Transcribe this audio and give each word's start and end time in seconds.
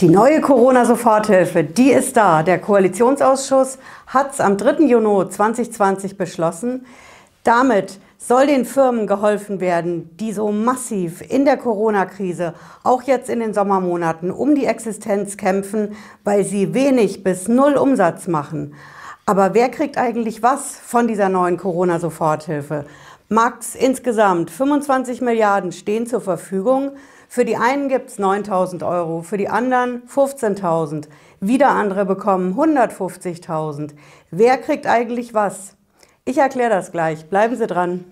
Die 0.00 0.08
neue 0.08 0.40
Corona-Soforthilfe, 0.40 1.64
die 1.64 1.90
ist 1.90 2.16
da. 2.16 2.44
Der 2.44 2.60
Koalitionsausschuss 2.60 3.78
hat 4.06 4.32
es 4.32 4.40
am 4.40 4.56
3. 4.56 4.84
Juni 4.84 5.28
2020 5.28 6.16
beschlossen. 6.16 6.86
Damit 7.42 7.98
soll 8.16 8.46
den 8.46 8.64
Firmen 8.64 9.08
geholfen 9.08 9.58
werden, 9.58 10.16
die 10.16 10.30
so 10.30 10.52
massiv 10.52 11.20
in 11.28 11.44
der 11.44 11.56
Corona-Krise, 11.56 12.54
auch 12.84 13.02
jetzt 13.02 13.28
in 13.28 13.40
den 13.40 13.52
Sommermonaten, 13.52 14.30
um 14.30 14.54
die 14.54 14.66
Existenz 14.66 15.36
kämpfen, 15.36 15.96
weil 16.22 16.44
sie 16.44 16.74
wenig 16.74 17.24
bis 17.24 17.48
null 17.48 17.74
Umsatz 17.74 18.28
machen. 18.28 18.74
Aber 19.26 19.52
wer 19.52 19.68
kriegt 19.68 19.98
eigentlich 19.98 20.44
was 20.44 20.76
von 20.76 21.08
dieser 21.08 21.28
neuen 21.28 21.56
Corona-Soforthilfe? 21.56 22.84
Max, 23.28 23.74
insgesamt 23.74 24.52
25 24.52 25.22
Milliarden 25.22 25.72
stehen 25.72 26.06
zur 26.06 26.20
Verfügung. 26.20 26.92
Für 27.30 27.44
die 27.44 27.58
einen 27.58 27.90
gibt 27.90 28.08
es 28.08 28.18
9.000 28.18 28.88
Euro, 28.88 29.20
für 29.20 29.36
die 29.36 29.50
anderen 29.50 30.02
15.000. 30.08 31.08
Wieder 31.40 31.68
andere 31.68 32.06
bekommen 32.06 32.58
150.000. 32.58 33.90
Wer 34.30 34.56
kriegt 34.56 34.86
eigentlich 34.86 35.34
was? 35.34 35.76
Ich 36.24 36.38
erkläre 36.38 36.70
das 36.70 36.90
gleich. 36.90 37.26
Bleiben 37.26 37.54
Sie 37.54 37.66
dran. 37.66 38.06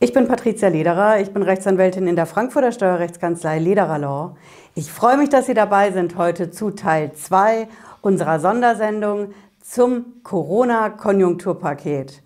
Ich 0.00 0.12
bin 0.12 0.28
Patricia 0.28 0.68
Lederer, 0.68 1.18
ich 1.18 1.32
bin 1.32 1.42
Rechtsanwältin 1.42 2.06
in 2.06 2.14
der 2.14 2.26
Frankfurter 2.26 2.72
Steuerrechtskanzlei 2.72 3.58
Lederer 3.58 3.98
Law. 3.98 4.36
Ich 4.74 4.92
freue 4.92 5.16
mich, 5.16 5.30
dass 5.30 5.46
Sie 5.46 5.54
dabei 5.54 5.92
sind 5.92 6.18
heute 6.18 6.50
zu 6.50 6.72
Teil 6.72 7.14
2 7.14 7.68
unserer 8.02 8.38
Sondersendung 8.38 9.32
zum 9.64 10.22
Corona-Konjunkturpaket. 10.22 12.22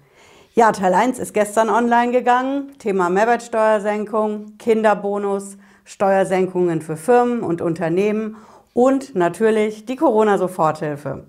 Ja, 0.54 0.72
Teil 0.72 0.92
1 0.92 1.20
ist 1.20 1.32
gestern 1.32 1.70
online 1.70 2.10
gegangen. 2.10 2.72
Thema 2.78 3.08
Mehrwertsteuersenkung, 3.10 4.58
Kinderbonus, 4.58 5.56
Steuersenkungen 5.84 6.82
für 6.82 6.96
Firmen 6.96 7.42
und 7.42 7.62
Unternehmen 7.62 8.36
und 8.74 9.14
natürlich 9.14 9.86
die 9.86 9.96
Corona-Soforthilfe. 9.96 11.24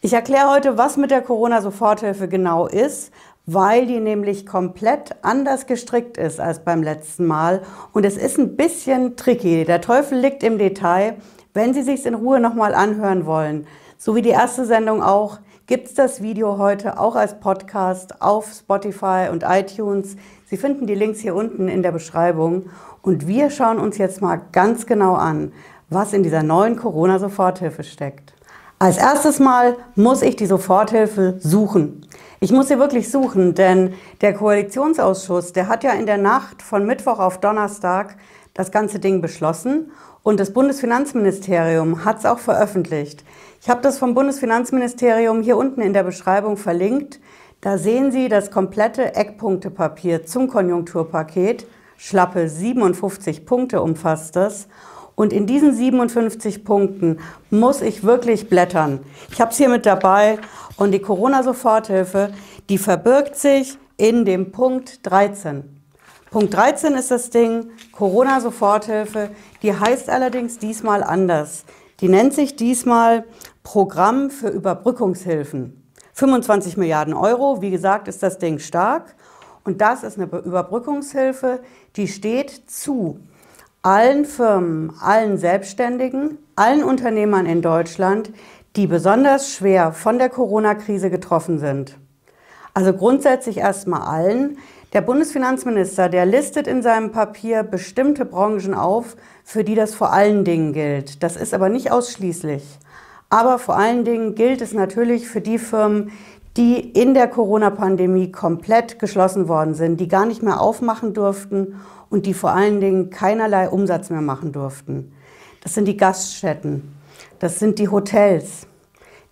Ich 0.00 0.12
erkläre 0.12 0.50
heute, 0.50 0.76
was 0.76 0.96
mit 0.96 1.12
der 1.12 1.22
Corona-Soforthilfe 1.22 2.28
genau 2.28 2.66
ist, 2.66 3.12
weil 3.46 3.86
die 3.86 4.00
nämlich 4.00 4.46
komplett 4.46 5.14
anders 5.22 5.66
gestrickt 5.66 6.16
ist 6.16 6.40
als 6.40 6.64
beim 6.64 6.82
letzten 6.82 7.26
Mal. 7.26 7.62
Und 7.92 8.04
es 8.04 8.16
ist 8.16 8.38
ein 8.38 8.56
bisschen 8.56 9.16
tricky. 9.16 9.64
Der 9.64 9.80
Teufel 9.80 10.18
liegt 10.18 10.42
im 10.42 10.58
Detail. 10.58 11.16
Wenn 11.54 11.72
Sie 11.72 11.82
sich 11.82 12.04
in 12.04 12.14
Ruhe 12.14 12.40
nochmal 12.40 12.74
anhören 12.74 13.26
wollen, 13.26 13.66
so 14.04 14.14
wie 14.14 14.20
die 14.20 14.28
erste 14.28 14.66
Sendung 14.66 15.02
auch, 15.02 15.38
gibt 15.66 15.86
es 15.86 15.94
das 15.94 16.20
Video 16.20 16.58
heute 16.58 17.00
auch 17.00 17.16
als 17.16 17.40
Podcast 17.40 18.20
auf 18.20 18.52
Spotify 18.52 19.28
und 19.32 19.44
iTunes. 19.44 20.16
Sie 20.44 20.58
finden 20.58 20.86
die 20.86 20.94
Links 20.94 21.20
hier 21.20 21.34
unten 21.34 21.68
in 21.68 21.82
der 21.82 21.90
Beschreibung. 21.90 22.66
Und 23.00 23.26
wir 23.26 23.48
schauen 23.48 23.78
uns 23.78 23.96
jetzt 23.96 24.20
mal 24.20 24.42
ganz 24.52 24.84
genau 24.84 25.14
an, 25.14 25.54
was 25.88 26.12
in 26.12 26.22
dieser 26.22 26.42
neuen 26.42 26.76
Corona-Soforthilfe 26.76 27.82
steckt. 27.82 28.34
Als 28.78 28.98
erstes 28.98 29.38
Mal 29.38 29.74
muss 29.94 30.20
ich 30.20 30.36
die 30.36 30.44
Soforthilfe 30.44 31.36
suchen. 31.38 32.06
Ich 32.40 32.52
muss 32.52 32.68
sie 32.68 32.78
wirklich 32.78 33.10
suchen, 33.10 33.54
denn 33.54 33.94
der 34.20 34.34
Koalitionsausschuss, 34.34 35.54
der 35.54 35.68
hat 35.68 35.82
ja 35.82 35.92
in 35.92 36.04
der 36.04 36.18
Nacht 36.18 36.60
von 36.60 36.84
Mittwoch 36.84 37.20
auf 37.20 37.40
Donnerstag 37.40 38.16
das 38.54 38.70
ganze 38.70 39.00
Ding 39.00 39.20
beschlossen 39.20 39.90
und 40.22 40.40
das 40.40 40.52
Bundesfinanzministerium 40.52 42.04
hat 42.04 42.20
es 42.20 42.26
auch 42.26 42.38
veröffentlicht. 42.38 43.24
Ich 43.60 43.68
habe 43.68 43.82
das 43.82 43.98
vom 43.98 44.14
Bundesfinanzministerium 44.14 45.42
hier 45.42 45.56
unten 45.56 45.80
in 45.80 45.92
der 45.92 46.04
Beschreibung 46.04 46.56
verlinkt. 46.56 47.20
Da 47.60 47.78
sehen 47.78 48.12
Sie 48.12 48.28
das 48.28 48.50
komplette 48.50 49.14
Eckpunktepapier 49.14 50.24
zum 50.24 50.48
Konjunkturpaket. 50.48 51.66
Schlappe 51.96 52.48
57 52.48 53.44
Punkte 53.44 53.82
umfasst 53.82 54.36
das. 54.36 54.68
Und 55.14 55.32
in 55.32 55.46
diesen 55.46 55.74
57 55.74 56.64
Punkten 56.64 57.18
muss 57.50 57.82
ich 57.82 58.02
wirklich 58.02 58.48
blättern. 58.48 59.00
Ich 59.30 59.40
habe 59.40 59.50
es 59.50 59.56
hier 59.56 59.68
mit 59.68 59.86
dabei 59.86 60.38
und 60.76 60.92
die 60.92 61.00
Corona-Soforthilfe, 61.00 62.30
die 62.68 62.78
verbirgt 62.78 63.36
sich 63.36 63.78
in 63.96 64.24
dem 64.24 64.52
Punkt 64.52 65.06
13. 65.06 65.73
Punkt 66.34 66.52
13 66.52 66.94
ist 66.94 67.12
das 67.12 67.30
Ding, 67.30 67.70
Corona-Soforthilfe, 67.92 69.30
die 69.62 69.72
heißt 69.72 70.10
allerdings 70.10 70.58
diesmal 70.58 71.04
anders. 71.04 71.64
Die 72.00 72.08
nennt 72.08 72.34
sich 72.34 72.56
diesmal 72.56 73.24
Programm 73.62 74.30
für 74.30 74.48
Überbrückungshilfen. 74.48 75.80
25 76.14 76.76
Milliarden 76.76 77.14
Euro, 77.14 77.62
wie 77.62 77.70
gesagt, 77.70 78.08
ist 78.08 78.20
das 78.24 78.38
Ding 78.38 78.58
stark. 78.58 79.14
Und 79.62 79.80
das 79.80 80.02
ist 80.02 80.18
eine 80.18 80.26
Überbrückungshilfe, 80.26 81.60
die 81.94 82.08
steht 82.08 82.50
zu 82.68 83.20
allen 83.82 84.24
Firmen, 84.24 84.92
allen 85.00 85.38
Selbstständigen, 85.38 86.38
allen 86.56 86.82
Unternehmern 86.82 87.46
in 87.46 87.62
Deutschland, 87.62 88.32
die 88.74 88.88
besonders 88.88 89.52
schwer 89.52 89.92
von 89.92 90.18
der 90.18 90.30
Corona-Krise 90.30 91.10
getroffen 91.10 91.60
sind. 91.60 91.96
Also 92.76 92.92
grundsätzlich 92.92 93.58
erstmal 93.58 94.02
allen. 94.02 94.58
Der 94.94 95.00
Bundesfinanzminister, 95.00 96.08
der 96.08 96.24
listet 96.24 96.68
in 96.68 96.80
seinem 96.80 97.10
Papier 97.10 97.64
bestimmte 97.64 98.24
Branchen 98.24 98.74
auf, 98.74 99.16
für 99.42 99.64
die 99.64 99.74
das 99.74 99.92
vor 99.92 100.12
allen 100.12 100.44
Dingen 100.44 100.72
gilt. 100.72 101.24
Das 101.24 101.34
ist 101.34 101.52
aber 101.52 101.68
nicht 101.68 101.90
ausschließlich. 101.90 102.62
Aber 103.28 103.58
vor 103.58 103.76
allen 103.76 104.04
Dingen 104.04 104.36
gilt 104.36 104.60
es 104.60 104.72
natürlich 104.72 105.26
für 105.26 105.40
die 105.40 105.58
Firmen, 105.58 106.12
die 106.56 106.78
in 106.78 107.12
der 107.12 107.26
Corona-Pandemie 107.26 108.30
komplett 108.30 109.00
geschlossen 109.00 109.48
worden 109.48 109.74
sind, 109.74 109.98
die 109.98 110.06
gar 110.06 110.26
nicht 110.26 110.44
mehr 110.44 110.60
aufmachen 110.60 111.12
durften 111.12 111.74
und 112.08 112.24
die 112.24 112.34
vor 112.34 112.52
allen 112.52 112.80
Dingen 112.80 113.10
keinerlei 113.10 113.68
Umsatz 113.68 114.10
mehr 114.10 114.20
machen 114.20 114.52
durften. 114.52 115.12
Das 115.64 115.74
sind 115.74 115.88
die 115.88 115.96
Gaststätten, 115.96 116.94
das 117.40 117.58
sind 117.58 117.80
die 117.80 117.88
Hotels, 117.88 118.68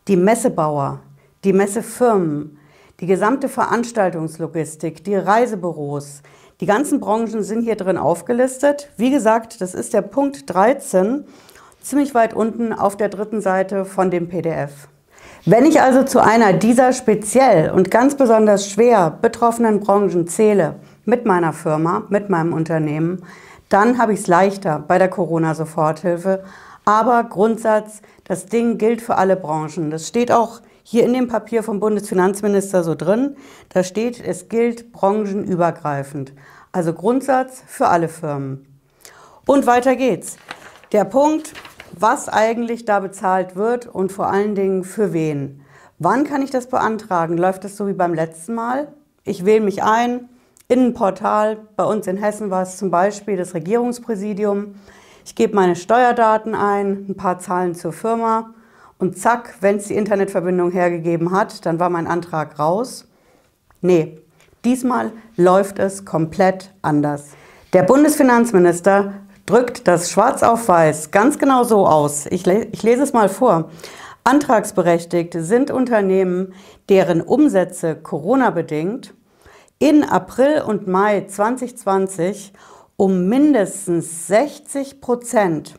die 0.08 0.16
Messebauer, 0.16 0.98
die 1.44 1.52
Messefirmen, 1.52 2.58
die 3.00 3.06
gesamte 3.06 3.48
Veranstaltungslogistik, 3.48 5.04
die 5.04 5.16
Reisebüros. 5.16 6.22
Die 6.60 6.66
ganzen 6.66 7.00
Branchen 7.00 7.42
sind 7.42 7.62
hier 7.62 7.76
drin 7.76 7.98
aufgelistet. 7.98 8.90
Wie 8.96 9.10
gesagt, 9.10 9.60
das 9.60 9.74
ist 9.74 9.94
der 9.94 10.02
Punkt 10.02 10.52
13 10.52 11.24
ziemlich 11.82 12.14
weit 12.14 12.34
unten 12.34 12.72
auf 12.72 12.96
der 12.96 13.08
dritten 13.08 13.40
Seite 13.40 13.84
von 13.84 14.10
dem 14.10 14.28
PDF. 14.28 14.88
Wenn 15.44 15.66
ich 15.66 15.80
also 15.80 16.04
zu 16.04 16.20
einer 16.20 16.52
dieser 16.52 16.92
speziell 16.92 17.70
und 17.70 17.90
ganz 17.90 18.14
besonders 18.14 18.70
schwer 18.70 19.18
betroffenen 19.20 19.80
Branchen 19.80 20.28
zähle, 20.28 20.76
mit 21.04 21.26
meiner 21.26 21.52
Firma, 21.52 22.04
mit 22.08 22.30
meinem 22.30 22.52
Unternehmen, 22.52 23.24
dann 23.68 23.98
habe 23.98 24.12
ich 24.12 24.20
es 24.20 24.26
leichter 24.26 24.84
bei 24.86 24.98
der 24.98 25.08
Corona-Soforthilfe. 25.08 26.44
Aber 26.84 27.24
Grundsatz, 27.24 28.02
das 28.24 28.46
Ding 28.46 28.78
gilt 28.78 29.02
für 29.02 29.16
alle 29.16 29.36
Branchen. 29.36 29.90
Das 29.90 30.06
steht 30.06 30.30
auch 30.30 30.60
hier 30.82 31.04
in 31.04 31.12
dem 31.12 31.28
Papier 31.28 31.62
vom 31.62 31.80
Bundesfinanzminister 31.80 32.82
so 32.82 32.94
drin. 32.94 33.36
Da 33.68 33.84
steht, 33.84 34.20
es 34.20 34.48
gilt 34.48 34.92
branchenübergreifend. 34.92 36.32
Also 36.72 36.92
Grundsatz 36.92 37.62
für 37.66 37.88
alle 37.88 38.08
Firmen. 38.08 38.66
Und 39.46 39.66
weiter 39.66 39.96
geht's. 39.96 40.36
Der 40.92 41.04
Punkt, 41.04 41.52
was 41.92 42.28
eigentlich 42.28 42.84
da 42.84 43.00
bezahlt 43.00 43.56
wird 43.56 43.86
und 43.86 44.12
vor 44.12 44.28
allen 44.28 44.54
Dingen 44.54 44.84
für 44.84 45.12
wen. 45.12 45.62
Wann 45.98 46.24
kann 46.24 46.42
ich 46.42 46.50
das 46.50 46.66
beantragen? 46.66 47.36
Läuft 47.36 47.64
das 47.64 47.76
so 47.76 47.86
wie 47.86 47.92
beim 47.92 48.14
letzten 48.14 48.54
Mal? 48.54 48.92
Ich 49.24 49.44
wähle 49.44 49.64
mich 49.64 49.82
ein 49.82 50.28
in 50.68 50.86
ein 50.86 50.94
Portal. 50.94 51.58
Bei 51.76 51.84
uns 51.84 52.06
in 52.06 52.16
Hessen 52.16 52.50
war 52.50 52.62
es 52.62 52.76
zum 52.76 52.90
Beispiel 52.90 53.36
das 53.36 53.54
Regierungspräsidium. 53.54 54.74
Ich 55.24 55.34
gebe 55.34 55.54
meine 55.54 55.76
Steuerdaten 55.76 56.54
ein, 56.54 57.06
ein 57.08 57.14
paar 57.14 57.38
Zahlen 57.38 57.74
zur 57.74 57.92
Firma 57.92 58.54
und 59.02 59.18
zack, 59.18 59.56
wenn 59.60 59.78
es 59.78 59.88
die 59.88 59.96
Internetverbindung 59.96 60.70
hergegeben 60.70 61.32
hat, 61.32 61.66
dann 61.66 61.80
war 61.80 61.90
mein 61.90 62.06
Antrag 62.06 62.60
raus. 62.60 63.08
Nee, 63.80 64.20
diesmal 64.64 65.10
läuft 65.36 65.80
es 65.80 66.04
komplett 66.04 66.70
anders. 66.82 67.30
Der 67.72 67.82
Bundesfinanzminister 67.82 69.14
drückt 69.44 69.88
das 69.88 70.12
schwarz 70.12 70.44
auf 70.44 70.68
weiß 70.68 71.10
ganz 71.10 71.40
genau 71.40 71.64
so 71.64 71.84
aus. 71.84 72.26
Ich, 72.26 72.46
le 72.46 72.68
ich 72.70 72.84
lese 72.84 73.02
es 73.02 73.12
mal 73.12 73.28
vor. 73.28 73.70
Antragsberechtigte 74.22 75.42
sind 75.42 75.72
Unternehmen, 75.72 76.54
deren 76.88 77.22
Umsätze 77.22 77.96
Corona-bedingt 77.96 79.14
in 79.80 80.04
April 80.04 80.62
und 80.64 80.86
Mai 80.86 81.26
2020 81.26 82.52
um 82.96 83.26
mindestens 83.26 84.28
60 84.28 85.00
Prozent 85.00 85.74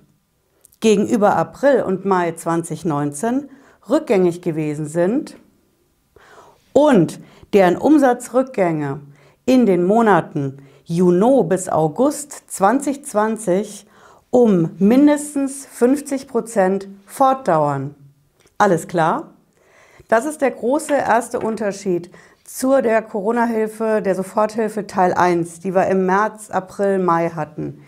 gegenüber 0.84 1.38
April 1.38 1.82
und 1.82 2.04
Mai 2.04 2.34
2019 2.34 3.50
rückgängig 3.90 4.42
gewesen 4.42 4.86
sind 4.86 5.38
und 6.74 7.22
deren 7.54 7.78
Umsatzrückgänge 7.78 9.00
in 9.46 9.66
den 9.66 9.86
Monaten 9.86 10.58
Juni 10.84 11.44
bis 11.46 11.70
August 11.70 12.52
2020 12.52 13.88
um 14.30 14.72
mindestens 14.78 15.66
50 15.68 16.28
Prozent 16.28 16.90
fortdauern. 17.06 17.96
Alles 18.58 18.90
klar? 18.90 19.30
Das 20.10 20.26
ist 20.26 20.42
der 20.42 20.52
große 20.52 20.96
erste 20.96 21.40
Unterschied 21.40 22.12
zur 22.44 22.82
der 22.82 23.02
Corona-Hilfe, 23.02 24.02
der 24.02 24.16
Soforthilfe 24.16 24.86
Teil 24.86 25.14
1, 25.14 25.62
die 25.62 25.74
wir 25.74 25.88
im 25.88 26.06
März, 26.06 26.50
April, 26.50 27.00
Mai 27.00 27.30
hatten. 27.30 27.82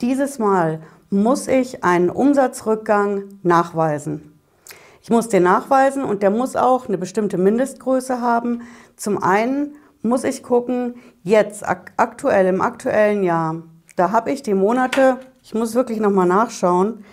Dieses 0.00 0.40
Mal 0.40 0.80
muss 1.10 1.48
ich 1.48 1.84
einen 1.84 2.08
Umsatzrückgang 2.08 3.24
nachweisen. 3.42 4.38
Ich 5.02 5.10
muss 5.10 5.28
den 5.28 5.42
nachweisen 5.42 6.04
und 6.04 6.22
der 6.22 6.30
muss 6.30 6.56
auch 6.56 6.86
eine 6.86 6.98
bestimmte 6.98 7.36
Mindestgröße 7.36 8.20
haben. 8.20 8.62
Zum 8.96 9.22
einen 9.22 9.76
muss 10.02 10.24
ich 10.24 10.42
gucken, 10.42 10.94
jetzt 11.22 11.64
aktuell 11.66 12.46
im 12.46 12.60
aktuellen 12.60 13.22
Jahr, 13.22 13.62
da 13.96 14.12
habe 14.12 14.30
ich 14.30 14.42
die 14.42 14.54
Monate, 14.54 15.18
ich 15.42 15.54
muss 15.54 15.74
wirklich 15.74 16.00
nochmal 16.00 16.26
nachschauen, 16.26 17.04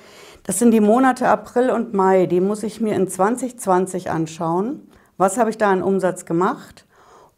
das 0.43 0.59
sind 0.59 0.71
die 0.71 0.79
Monate 0.79 1.27
April 1.27 1.71
und 1.71 1.93
Mai, 1.93 2.25
die 2.25 2.39
muss 2.39 2.63
ich 2.63 2.79
mir 2.79 2.95
in 2.95 3.09
2020 3.09 4.09
anschauen. 4.09 4.89
Was 5.17 5.37
habe 5.37 5.49
ich 5.49 5.57
da 5.57 5.71
an 5.71 5.81
Umsatz 5.81 6.25
gemacht? 6.25 6.85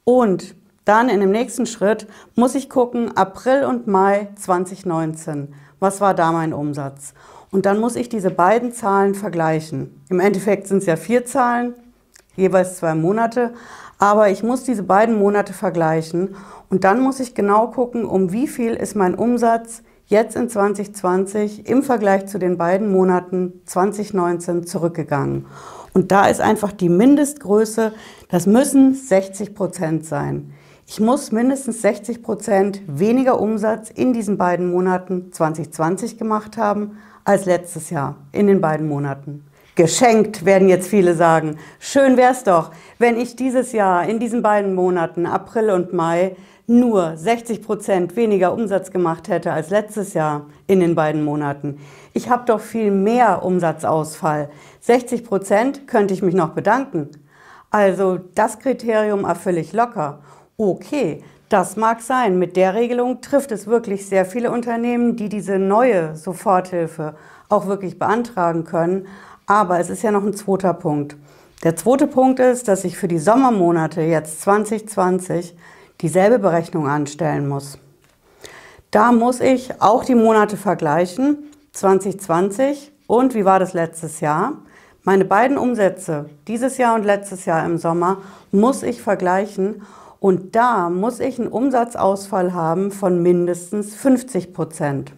Und 0.03 0.55
dann 0.89 1.07
in 1.07 1.19
dem 1.19 1.29
nächsten 1.29 1.67
Schritt 1.67 2.07
muss 2.35 2.55
ich 2.55 2.67
gucken, 2.67 3.15
April 3.15 3.63
und 3.63 3.85
Mai 3.85 4.29
2019. 4.35 5.53
Was 5.79 6.01
war 6.01 6.15
da 6.15 6.31
mein 6.31 6.51
Umsatz? 6.51 7.13
Und 7.51 7.67
dann 7.67 7.79
muss 7.79 7.95
ich 7.95 8.09
diese 8.09 8.31
beiden 8.31 8.73
Zahlen 8.73 9.13
vergleichen. 9.13 10.03
Im 10.09 10.19
Endeffekt 10.19 10.67
sind 10.67 10.79
es 10.79 10.87
ja 10.87 10.95
vier 10.95 11.25
Zahlen, 11.25 11.75
jeweils 12.35 12.77
zwei 12.77 12.95
Monate. 12.95 13.53
Aber 13.99 14.29
ich 14.29 14.41
muss 14.41 14.63
diese 14.63 14.81
beiden 14.81 15.19
Monate 15.19 15.53
vergleichen 15.53 16.35
und 16.69 16.83
dann 16.83 17.01
muss 17.01 17.19
ich 17.19 17.35
genau 17.35 17.67
gucken, 17.67 18.03
um 18.03 18.31
wie 18.31 18.47
viel 18.47 18.73
ist 18.73 18.95
mein 18.95 19.13
Umsatz 19.13 19.83
jetzt 20.07 20.35
in 20.35 20.49
2020 20.49 21.67
im 21.67 21.83
Vergleich 21.83 22.25
zu 22.25 22.39
den 22.39 22.57
beiden 22.57 22.91
Monaten 22.91 23.61
2019 23.65 24.65
zurückgegangen. 24.65 25.45
Und 25.93 26.11
da 26.11 26.25
ist 26.25 26.41
einfach 26.41 26.71
die 26.71 26.89
Mindestgröße, 26.89 27.93
das 28.29 28.47
müssen 28.47 28.95
60 28.95 29.53
Prozent 29.53 30.05
sein. 30.05 30.53
Ich 30.91 30.99
muss 30.99 31.31
mindestens 31.31 31.83
60 31.83 32.23
Prozent 32.23 32.81
weniger 32.87 33.39
Umsatz 33.39 33.91
in 33.91 34.11
diesen 34.11 34.39
beiden 34.39 34.71
Monaten 34.71 35.31
2020 35.31 36.17
gemacht 36.17 36.57
haben 36.57 36.97
als 37.23 37.45
letztes 37.45 37.91
Jahr 37.91 38.15
in 38.31 38.47
den 38.47 38.59
beiden 38.59 38.87
Monaten. 38.87 39.45
Geschenkt, 39.75 40.45
werden 40.45 40.67
jetzt 40.67 40.87
viele 40.87 41.13
sagen. 41.13 41.57
Schön 41.77 42.17
wäre 42.17 42.31
es 42.31 42.43
doch, 42.43 42.71
wenn 42.97 43.19
ich 43.19 43.35
dieses 43.35 43.71
Jahr 43.71 44.09
in 44.09 44.19
diesen 44.19 44.41
beiden 44.41 44.73
Monaten, 44.73 45.27
April 45.27 45.69
und 45.69 45.93
Mai, 45.93 46.35
nur 46.65 47.15
60 47.15 47.61
Prozent 47.61 48.15
weniger 48.15 48.51
Umsatz 48.51 48.89
gemacht 48.89 49.27
hätte 49.27 49.53
als 49.53 49.69
letztes 49.69 50.15
Jahr 50.15 50.47
in 50.65 50.79
den 50.79 50.95
beiden 50.95 51.23
Monaten. 51.23 51.77
Ich 52.13 52.31
habe 52.31 52.45
doch 52.47 52.61
viel 52.61 52.89
mehr 52.89 53.45
Umsatzausfall. 53.45 54.49
60 54.79 55.23
Prozent 55.23 55.87
könnte 55.87 56.15
ich 56.15 56.23
mich 56.23 56.33
noch 56.33 56.49
bedanken. 56.55 57.11
Also 57.69 58.17
das 58.33 58.57
Kriterium 58.57 59.23
erfülle 59.23 59.59
ich 59.59 59.73
locker. 59.73 60.21
Okay, 60.61 61.23
das 61.47 61.77
mag 61.77 62.01
sein. 62.01 62.37
Mit 62.37 62.57
der 62.57 62.73
Regelung 62.73 63.21
trifft 63.21 63.53
es 63.53 63.65
wirklich 63.65 64.07
sehr 64.07 64.25
viele 64.25 64.51
Unternehmen, 64.51 65.15
die 65.15 65.29
diese 65.29 65.57
neue 65.57 66.17
Soforthilfe 66.17 67.15
auch 67.47 67.65
wirklich 67.67 67.97
beantragen 67.97 68.65
können. 68.65 69.07
Aber 69.47 69.79
es 69.79 69.89
ist 69.89 70.03
ja 70.03 70.11
noch 70.11 70.25
ein 70.25 70.33
zweiter 70.33 70.73
Punkt. 70.73 71.15
Der 71.63 71.77
zweite 71.77 72.07
Punkt 72.07 72.41
ist, 72.41 72.67
dass 72.67 72.83
ich 72.83 72.97
für 72.97 73.07
die 73.07 73.19
Sommermonate 73.19 74.01
jetzt 74.01 74.41
2020 74.41 75.55
dieselbe 76.01 76.39
Berechnung 76.39 76.89
anstellen 76.89 77.47
muss. 77.47 77.77
Da 78.91 79.13
muss 79.13 79.39
ich 79.39 79.81
auch 79.81 80.03
die 80.03 80.15
Monate 80.15 80.57
vergleichen, 80.57 81.37
2020 81.71 82.91
und 83.07 83.33
wie 83.33 83.45
war 83.45 83.59
das 83.59 83.71
letztes 83.71 84.19
Jahr. 84.19 84.57
Meine 85.05 85.23
beiden 85.23 85.57
Umsätze, 85.57 86.29
dieses 86.49 86.77
Jahr 86.77 86.95
und 86.95 87.05
letztes 87.05 87.45
Jahr 87.45 87.65
im 87.65 87.77
Sommer, 87.77 88.17
muss 88.51 88.83
ich 88.83 89.01
vergleichen 89.01 89.83
und 90.19 90.55
da 90.55 90.89
muss 90.89 91.19
ich 91.19 91.39
einen 91.39 91.47
Umsatzausfall 91.47 92.53
haben 92.53 92.91
von 92.91 93.21
mindestens 93.21 93.95
50 93.95 94.53
Prozent. 94.53 95.13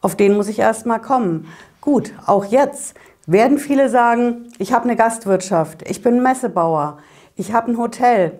Auf 0.00 0.16
den 0.16 0.36
muss 0.36 0.48
ich 0.48 0.58
erstmal 0.58 1.00
kommen. 1.00 1.46
Gut, 1.80 2.12
auch 2.26 2.44
jetzt 2.44 2.94
werden 3.26 3.58
viele 3.58 3.88
sagen, 3.88 4.48
ich 4.58 4.72
habe 4.72 4.84
eine 4.84 4.96
Gastwirtschaft, 4.96 5.88
ich 5.88 6.02
bin 6.02 6.22
Messebauer, 6.22 6.98
ich 7.36 7.52
habe 7.52 7.70
ein 7.70 7.78
Hotel, 7.78 8.38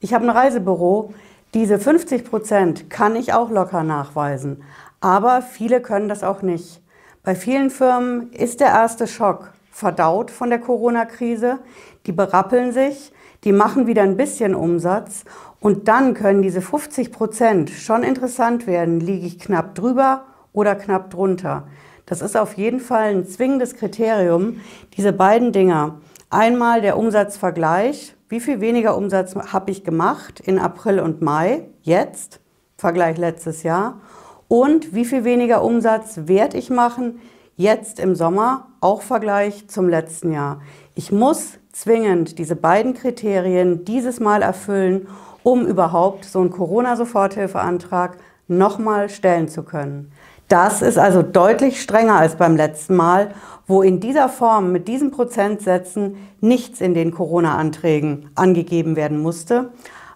ich 0.00 0.14
habe 0.14 0.24
ein 0.24 0.30
Reisebüro. 0.30 1.14
Diese 1.54 1.78
50 1.78 2.24
Prozent 2.24 2.90
kann 2.90 3.14
ich 3.14 3.32
auch 3.32 3.50
locker 3.50 3.84
nachweisen. 3.84 4.64
Aber 5.00 5.40
viele 5.40 5.80
können 5.80 6.08
das 6.08 6.24
auch 6.24 6.42
nicht. 6.42 6.80
Bei 7.22 7.34
vielen 7.34 7.70
Firmen 7.70 8.32
ist 8.32 8.60
der 8.60 8.68
erste 8.68 9.06
Schock 9.06 9.52
verdaut 9.70 10.30
von 10.30 10.50
der 10.50 10.58
Corona-Krise. 10.58 11.58
Die 12.06 12.12
berappeln 12.12 12.72
sich, 12.72 13.12
die 13.44 13.52
machen 13.52 13.86
wieder 13.86 14.02
ein 14.02 14.16
bisschen 14.16 14.54
Umsatz 14.54 15.24
und 15.60 15.88
dann 15.88 16.14
können 16.14 16.42
diese 16.42 16.60
50 16.60 17.12
Prozent 17.12 17.70
schon 17.70 18.02
interessant 18.02 18.66
werden. 18.66 19.00
Liege 19.00 19.26
ich 19.26 19.38
knapp 19.38 19.74
drüber 19.74 20.24
oder 20.52 20.74
knapp 20.74 21.10
drunter? 21.10 21.68
Das 22.06 22.20
ist 22.20 22.36
auf 22.36 22.54
jeden 22.54 22.80
Fall 22.80 23.14
ein 23.14 23.26
zwingendes 23.26 23.76
Kriterium, 23.76 24.60
diese 24.96 25.12
beiden 25.12 25.52
Dinger. 25.52 26.00
Einmal 26.28 26.80
der 26.80 26.98
Umsatzvergleich, 26.98 28.14
wie 28.28 28.40
viel 28.40 28.60
weniger 28.60 28.96
Umsatz 28.96 29.34
habe 29.34 29.70
ich 29.70 29.84
gemacht 29.84 30.40
in 30.40 30.58
April 30.58 31.00
und 31.00 31.22
Mai, 31.22 31.68
jetzt, 31.82 32.40
Vergleich 32.76 33.16
letztes 33.16 33.62
Jahr, 33.62 34.00
und 34.48 34.94
wie 34.94 35.04
viel 35.04 35.24
weniger 35.24 35.62
Umsatz 35.62 36.20
werde 36.24 36.58
ich 36.58 36.70
machen 36.70 37.20
jetzt 37.56 38.00
im 38.00 38.14
Sommer, 38.14 38.68
auch 38.80 39.02
Vergleich 39.02 39.68
zum 39.68 39.88
letzten 39.88 40.32
Jahr. 40.32 40.60
Ich 40.94 41.12
muss 41.12 41.58
zwingend 41.72 42.38
diese 42.38 42.56
beiden 42.56 42.94
Kriterien 42.94 43.84
dieses 43.84 44.20
Mal 44.20 44.42
erfüllen, 44.42 45.08
um 45.42 45.66
überhaupt 45.66 46.24
so 46.24 46.40
einen 46.40 46.50
Corona-Soforthilfeantrag 46.50 48.16
nochmal 48.48 49.08
stellen 49.08 49.48
zu 49.48 49.62
können. 49.62 50.10
Das 50.48 50.82
ist 50.82 50.98
also 50.98 51.22
deutlich 51.22 51.80
strenger 51.80 52.16
als 52.16 52.36
beim 52.36 52.56
letzten 52.56 52.96
Mal, 52.96 53.30
wo 53.66 53.82
in 53.82 53.98
dieser 53.98 54.28
Form 54.28 54.72
mit 54.72 54.88
diesen 54.88 55.10
Prozentsätzen 55.10 56.16
nichts 56.40 56.80
in 56.80 56.92
den 56.92 57.12
Corona-Anträgen 57.12 58.30
angegeben 58.34 58.94
werden 58.94 59.20
musste. 59.20 59.70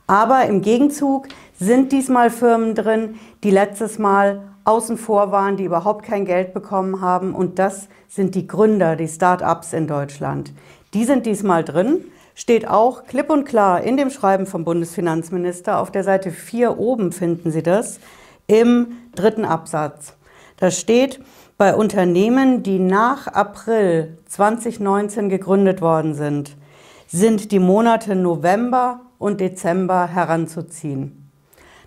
Aber 0.07 0.45
im 0.45 0.61
Gegenzug 0.61 1.29
sind 1.59 1.93
diesmal 1.93 2.31
Firmen 2.31 2.75
drin, 2.75 3.17
die 3.43 3.51
letztes 3.51 3.99
Mal 3.99 4.43
außen 4.69 4.99
vor 4.99 5.33
waren, 5.33 5.57
die 5.57 5.65
überhaupt 5.65 6.05
kein 6.05 6.27
Geld 6.27 6.53
bekommen 6.53 7.01
haben. 7.01 7.35
Und 7.35 7.59
das 7.59 7.89
sind 8.07 8.35
die 8.35 8.47
Gründer, 8.47 8.97
die 8.97 9.09
Start-ups 9.09 9.73
in 9.73 9.87
Deutschland. 9.87 10.53
Die 10.93 11.05
sind 11.05 11.25
diesmal 11.25 11.65
drin. 11.65 12.05
Steht 12.35 12.69
auch 12.69 13.05
klipp 13.07 13.31
und 13.31 13.45
klar 13.45 13.81
in 13.81 13.97
dem 13.97 14.11
Schreiben 14.11 14.47
vom 14.47 14.65
Bundesfinanzminister. 14.65 15.79
Auf 15.79 15.91
der 15.91 16.05
Seite 16.05 16.31
4 16.31 16.79
oben 16.79 17.13
finden 17.13 17.51
Sie 17.51 17.63
das 17.63 17.99
im 18.47 18.93
dritten 19.15 19.45
Absatz. 19.45 20.15
Da 20.59 20.71
steht, 20.71 21.21
bei 21.57 21.75
Unternehmen, 21.75 22.63
die 22.63 22.79
nach 22.79 23.27
April 23.27 24.19
2019 24.27 25.29
gegründet 25.29 25.81
worden 25.81 26.15
sind, 26.15 26.57
sind 27.09 27.51
die 27.51 27.59
Monate 27.59 28.15
November 28.15 29.01
und 29.19 29.41
Dezember 29.41 30.07
heranzuziehen. 30.07 31.31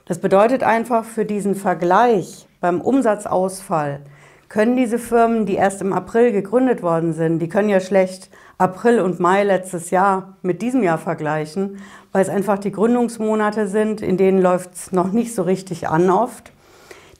Das 0.05 0.19
bedeutet 0.19 0.63
einfach 0.63 1.05
für 1.05 1.23
diesen 1.23 1.55
Vergleich 1.55 2.47
beim 2.61 2.79
Umsatzausfall 2.79 3.99
können 4.47 4.75
diese 4.75 4.99
Firmen, 4.99 5.45
die 5.45 5.55
erst 5.55 5.81
im 5.81 5.93
April 5.93 6.31
gegründet 6.31 6.83
worden 6.83 7.13
sind, 7.13 7.39
die 7.39 7.49
können 7.49 7.69
ja 7.69 7.79
schlecht 7.79 8.29
April 8.57 8.99
und 8.99 9.19
Mai 9.19 9.43
letztes 9.43 9.91
Jahr 9.91 10.37
mit 10.41 10.61
diesem 10.61 10.83
Jahr 10.83 10.97
vergleichen, 10.97 11.77
weil 12.11 12.21
es 12.21 12.29
einfach 12.29 12.59
die 12.59 12.71
Gründungsmonate 12.71 13.67
sind, 13.67 14.01
in 14.01 14.17
denen 14.17 14.41
läuft 14.41 14.73
es 14.75 14.91
noch 14.91 15.11
nicht 15.11 15.33
so 15.33 15.43
richtig 15.43 15.87
an 15.87 16.09
oft. 16.09 16.51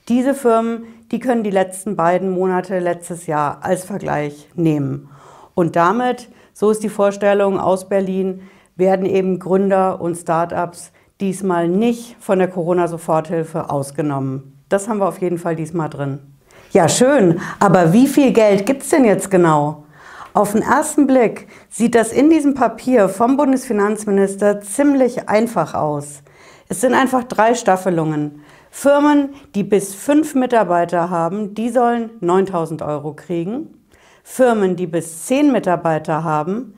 Diese 0.07 0.33
Firmen, 0.33 0.83
die 1.11 1.19
können 1.19 1.43
die 1.43 1.51
letzten 1.51 1.95
beiden 1.95 2.31
Monate 2.31 2.79
letztes 2.79 3.27
Jahr 3.27 3.59
als 3.61 3.85
Vergleich 3.85 4.49
nehmen. 4.55 5.09
Und 5.55 5.75
damit, 5.75 6.29
so 6.53 6.69
ist 6.69 6.83
die 6.83 6.89
Vorstellung 6.89 7.59
aus 7.59 7.89
Berlin, 7.89 8.41
werden 8.75 9.05
eben 9.05 9.39
Gründer 9.39 10.01
und 10.01 10.15
Startups 10.15 10.91
diesmal 11.21 11.67
nicht 11.67 12.17
von 12.19 12.39
der 12.39 12.49
Corona-Soforthilfe 12.49 13.69
ausgenommen. 13.69 14.60
Das 14.71 14.87
haben 14.87 14.99
wir 14.99 15.07
auf 15.07 15.21
jeden 15.21 15.37
Fall 15.37 15.55
diesmal 15.55 15.89
drin. 15.89 16.19
Ja, 16.71 16.87
schön, 16.87 17.41
aber 17.59 17.91
wie 17.91 18.07
viel 18.07 18.31
Geld 18.31 18.65
gibt 18.65 18.83
es 18.83 18.89
denn 18.89 19.03
jetzt 19.03 19.29
genau? 19.29 19.83
Auf 20.33 20.53
den 20.53 20.61
ersten 20.61 21.07
Blick 21.07 21.49
sieht 21.69 21.93
das 21.93 22.13
in 22.13 22.29
diesem 22.29 22.53
Papier 22.53 23.09
vom 23.09 23.35
Bundesfinanzminister 23.35 24.61
ziemlich 24.61 25.27
einfach 25.27 25.73
aus. 25.73 26.21
Es 26.69 26.79
sind 26.79 26.93
einfach 26.93 27.25
drei 27.25 27.53
Staffelungen. 27.53 28.43
Firmen, 28.69 29.33
die 29.55 29.63
bis 29.65 29.93
fünf 29.93 30.35
Mitarbeiter 30.35 31.09
haben, 31.09 31.53
die 31.53 31.69
sollen 31.69 32.11
9000 32.21 32.81
Euro 32.81 33.13
kriegen. 33.13 33.73
Firmen, 34.23 34.77
die 34.77 34.87
bis 34.87 35.25
zehn 35.25 35.51
Mitarbeiter 35.51 36.23
haben, 36.23 36.75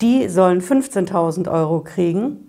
die 0.00 0.28
sollen 0.28 0.60
15.000 0.60 1.48
Euro 1.48 1.84
kriegen. 1.84 2.45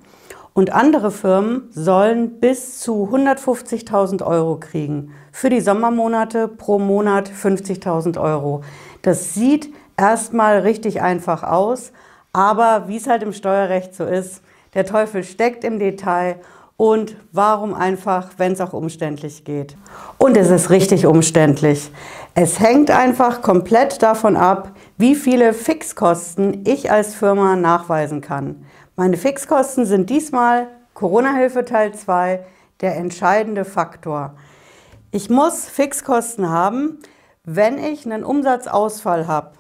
Und 0.57 0.73
andere 0.73 1.11
Firmen 1.11 1.69
sollen 1.69 2.39
bis 2.39 2.79
zu 2.79 3.07
150.000 3.13 4.25
Euro 4.25 4.57
kriegen. 4.57 5.13
Für 5.31 5.51
die 5.51 5.61
Sommermonate 5.61 6.47
pro 6.47 6.79
Monat 6.79 7.29
50.000 7.29 8.19
Euro. 8.19 8.63
Das 9.03 9.35
sieht 9.35 9.71
erstmal 9.97 10.61
richtig 10.61 10.99
einfach 10.99 11.43
aus, 11.43 11.91
aber 12.33 12.87
wie 12.87 12.97
es 12.97 13.05
halt 13.05 13.21
im 13.21 13.33
Steuerrecht 13.33 13.93
so 13.93 14.05
ist, 14.05 14.41
Der 14.73 14.87
Teufel 14.87 15.23
steckt 15.23 15.63
im 15.63 15.77
Detail 15.77 16.37
und 16.75 17.15
warum 17.31 17.75
einfach, 17.75 18.29
wenn 18.37 18.53
es 18.53 18.61
auch 18.61 18.73
umständlich 18.73 19.43
geht. 19.43 19.77
Und 20.17 20.37
es 20.37 20.49
ist 20.49 20.71
richtig 20.71 21.05
umständlich. 21.05 21.91
Es 22.33 22.59
hängt 22.59 22.91
einfach 22.91 23.41
komplett 23.43 24.01
davon 24.03 24.35
ab, 24.35 24.71
wie 24.97 25.15
viele 25.15 25.53
Fixkosten 25.53 26.63
ich 26.65 26.91
als 26.91 27.13
Firma 27.15 27.55
nachweisen 27.55 28.21
kann. 28.21 28.65
Meine 28.99 29.15
Fixkosten 29.15 29.85
sind 29.85 30.09
diesmal 30.09 30.69
Corona-Hilfe 30.95 31.65
Teil 31.65 31.93
2 31.93 32.43
der 32.81 32.95
entscheidende 32.95 33.63
Faktor. 33.63 34.35
Ich 35.11 35.29
muss 35.29 35.69
Fixkosten 35.69 36.49
haben, 36.49 36.97
wenn 37.43 37.77
ich 37.77 38.07
einen 38.07 38.23
Umsatzausfall 38.23 39.27
habe. 39.27 39.51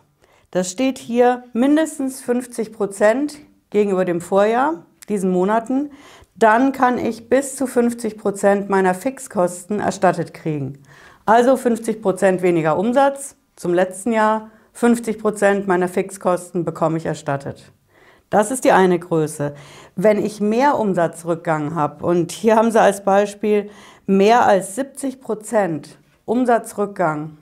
Das 0.49 0.71
steht 0.71 0.97
hier 0.97 1.43
mindestens 1.53 2.19
50 2.19 2.73
Prozent 2.73 3.37
gegenüber 3.69 4.05
dem 4.05 4.21
Vorjahr, 4.21 4.87
diesen 5.07 5.29
Monaten 5.29 5.91
dann 6.33 6.71
kann 6.71 6.97
ich 6.97 7.29
bis 7.29 7.55
zu 7.55 7.67
50 7.67 8.17
Prozent 8.17 8.69
meiner 8.69 8.95
Fixkosten 8.95 9.79
erstattet 9.79 10.33
kriegen. 10.33 10.83
Also 11.27 11.57
50 11.57 12.01
Prozent 12.01 12.41
weniger 12.41 12.77
Umsatz 12.77 13.35
zum 13.55 13.73
letzten 13.73 14.13
Jahr, 14.13 14.49
50 14.73 15.19
Prozent 15.19 15.67
meiner 15.67 15.87
Fixkosten 15.87 16.65
bekomme 16.65 16.97
ich 16.97 17.05
erstattet. 17.05 17.71
Das 18.29 18.51
ist 18.51 18.65
die 18.65 18.71
eine 18.73 18.99
Größe. 18.99 19.53
Wenn 19.95 20.23
ich 20.23 20.41
mehr 20.41 20.77
Umsatzrückgang 20.77 21.75
habe, 21.75 22.05
und 22.05 22.31
hier 22.31 22.55
haben 22.55 22.71
Sie 22.71 22.81
als 22.81 23.03
Beispiel 23.03 23.69
mehr 24.05 24.45
als 24.45 24.75
70 24.75 25.21
Prozent 25.21 25.97
Umsatzrückgang, 26.25 27.37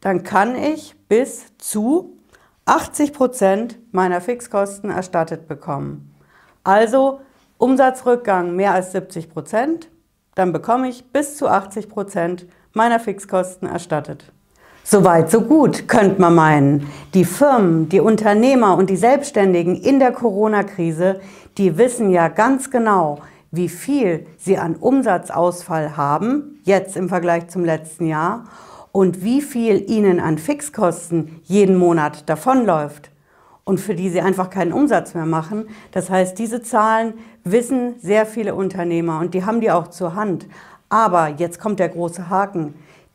dann 0.00 0.22
kann 0.22 0.56
ich 0.56 0.96
bis 1.08 1.56
zu 1.58 2.16
80 2.64 3.12
Prozent 3.12 3.78
meiner 3.92 4.20
Fixkosten 4.20 4.90
erstattet 4.90 5.48
bekommen. 5.48 6.14
Also 6.64 7.20
Umsatzrückgang 7.58 8.56
mehr 8.56 8.72
als 8.72 8.92
70 8.92 9.30
Prozent, 9.30 9.90
dann 10.34 10.52
bekomme 10.52 10.88
ich 10.88 11.12
bis 11.12 11.36
zu 11.36 11.48
80 11.48 11.88
Prozent 11.88 12.46
meiner 12.72 12.98
Fixkosten 12.98 13.68
erstattet. 13.68 14.32
Soweit, 14.84 15.30
so 15.30 15.42
gut, 15.42 15.86
könnte 15.86 16.20
man 16.20 16.34
meinen. 16.34 16.88
Die 17.14 17.24
Firmen, 17.24 17.88
die 17.88 18.00
Unternehmer 18.00 18.76
und 18.76 18.90
die 18.90 18.96
Selbstständigen 18.96 19.76
in 19.76 20.00
der 20.00 20.10
Corona-Krise, 20.10 21.20
die 21.56 21.78
wissen 21.78 22.10
ja 22.10 22.28
ganz 22.28 22.70
genau, 22.70 23.20
wie 23.52 23.68
viel 23.68 24.26
sie 24.38 24.58
an 24.58 24.74
Umsatzausfall 24.74 25.96
haben, 25.96 26.60
jetzt 26.64 26.96
im 26.96 27.08
Vergleich 27.08 27.48
zum 27.48 27.64
letzten 27.64 28.06
Jahr, 28.06 28.44
und 28.90 29.22
wie 29.22 29.40
viel 29.40 29.88
ihnen 29.88 30.20
an 30.20 30.36
Fixkosten 30.36 31.40
jeden 31.44 31.76
Monat 31.76 32.28
davonläuft 32.28 33.10
und 33.64 33.78
für 33.78 33.94
die 33.94 34.10
sie 34.10 34.20
einfach 34.20 34.50
keinen 34.50 34.72
Umsatz 34.72 35.14
mehr 35.14 35.26
machen. 35.26 35.68
Das 35.92 36.10
heißt, 36.10 36.38
diese 36.38 36.62
Zahlen 36.62 37.14
wissen 37.44 37.94
sehr 38.00 38.26
viele 38.26 38.54
Unternehmer 38.54 39.20
und 39.20 39.32
die 39.32 39.44
haben 39.44 39.60
die 39.60 39.70
auch 39.70 39.88
zur 39.88 40.14
Hand. 40.14 40.46
Aber 40.88 41.28
jetzt 41.28 41.58
kommt 41.58 41.78
der 41.78 41.88
große 41.88 42.28
Haken. 42.28 42.74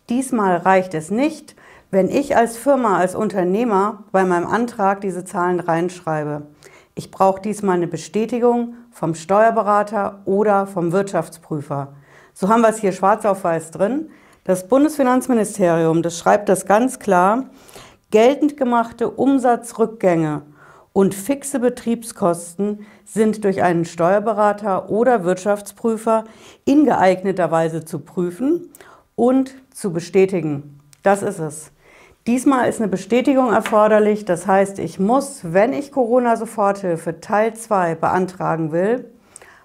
Diesmal 0.10 0.58
reicht 0.58 0.94
es 0.94 1.12
nicht, 1.12 1.56
wenn 1.92 2.10
ich 2.10 2.38
als 2.38 2.56
Firma, 2.56 2.98
als 2.98 3.14
Unternehmer 3.14 4.06
bei 4.14 4.24
meinem 4.24 4.48
Antrag 4.48 5.02
diese 5.02 5.26
Zahlen 5.26 5.60
reinschreibe. 5.60 6.44
Ich 6.96 7.12
brauche 7.12 7.42
diesmal 7.42 7.76
eine 7.76 7.88
Bestätigung 7.88 8.76
vom 8.90 9.16
Steuerberater 9.16 10.22
oder 10.24 10.66
vom 10.66 10.94
Wirtschaftsprüfer. 10.94 11.94
So 12.34 12.48
haben 12.48 12.62
wir 12.62 12.70
es 12.70 12.80
hier 12.80 12.94
schwarz 12.94 13.26
auf 13.26 13.44
weiß 13.44 13.72
drin. 13.72 14.10
Das 14.46 14.70
Bundesfinanzministerium, 14.70 16.02
das 16.02 16.18
schreibt 16.18 16.48
das 16.48 16.66
ganz 16.66 17.00
klar, 17.00 17.50
Geltend 18.10 18.56
gemachte 18.56 19.10
Umsatzrückgänge 19.10 20.44
und 20.94 21.14
fixe 21.14 21.60
Betriebskosten 21.60 22.86
sind 23.04 23.44
durch 23.44 23.62
einen 23.62 23.84
Steuerberater 23.84 24.90
oder 24.90 25.26
Wirtschaftsprüfer 25.26 26.24
in 26.64 26.86
geeigneter 26.86 27.52
Weise 27.52 27.84
zu 27.84 28.00
prüfen 28.00 28.72
und 29.18 29.56
zu 29.74 29.92
bestätigen. 29.92 30.80
Das 31.04 31.22
ist 31.22 31.40
es. 31.40 31.72
Diesmal 32.28 32.70
ist 32.70 32.80
eine 32.80 32.88
Bestätigung 32.88 33.52
erforderlich. 33.52 34.24
Das 34.24 34.48
heißt, 34.48 34.80
ich 34.80 35.00
muss, 35.00 35.42
wenn 35.44 35.74
ich 35.74 35.92
Corona-Soforthilfe 35.92 37.20
Teil 37.20 37.54
2 37.56 37.96
beantragen 37.96 38.72
will, 38.72 39.12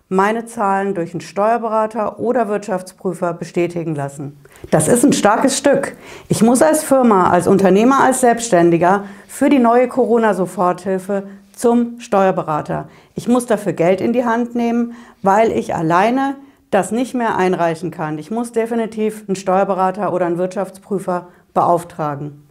meine 0.09 0.47
Zahlen 0.47 0.95
durch 0.95 1.13
einen 1.13 1.21
Steuerberater 1.21 2.19
oder 2.19 2.49
Wirtschaftsprüfer 2.49 3.33
bestätigen 3.35 3.95
lassen. 3.95 4.39
Das 4.71 4.89
ist 4.89 5.05
ein 5.05 5.13
starkes 5.13 5.57
Stück. 5.57 5.97
Ich 6.29 6.43
muss 6.43 6.63
als 6.63 6.85
Firma, 6.85 7.31
als 7.31 7.47
Unternehmer, 7.47 8.01
als 8.03 8.21
Selbstständiger 8.21 9.05
für 9.27 9.49
die 9.49 9.59
neue 9.59 9.89
Corona-Soforthilfe 9.89 11.25
zum 11.55 11.99
Steuerberater. 11.99 12.89
Ich 13.15 13.29
muss 13.29 13.47
dafür 13.47 13.73
Geld 13.73 14.01
in 14.01 14.13
die 14.13 14.25
Hand 14.25 14.55
nehmen, 14.55 14.95
weil 15.23 15.51
ich 15.51 15.75
alleine 15.75 16.37
das 16.73 16.91
nicht 16.91 17.15
mehr 17.15 17.37
einreichen 17.37 17.91
kann. 17.91 18.19
Ich 18.19 18.31
muss 18.31 18.51
definitiv 18.51 19.25
einen 19.29 19.37
Steuerberater 19.37 20.13
oder 20.13 20.27
einen 20.27 20.39
Wirtschaftsprüfer 20.39 21.29
beauftragen. 21.55 22.49